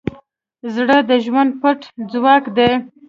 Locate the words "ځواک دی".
2.11-2.71